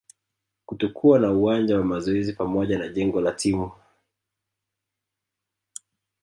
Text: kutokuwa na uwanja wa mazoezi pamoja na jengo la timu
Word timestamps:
kutokuwa 0.65 1.19
na 1.19 1.31
uwanja 1.31 1.77
wa 1.77 1.83
mazoezi 1.85 2.33
pamoja 2.33 2.79
na 2.79 2.87
jengo 2.89 3.21
la 3.21 3.31
timu 3.31 3.71